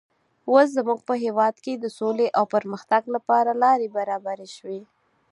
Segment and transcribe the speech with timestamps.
[0.49, 4.81] اوس زموږ په هېواد کې د سولې او پرمختګ لپاره لارې برابرې شوې.